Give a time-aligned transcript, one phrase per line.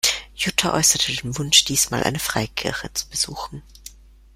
[0.33, 3.61] Jutta äußerte den Wunsch, diesmal eine Freikirche zu besuchen.